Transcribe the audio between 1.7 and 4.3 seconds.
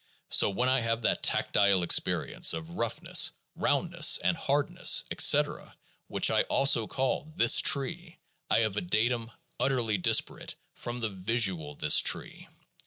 experience of roughness, roundness,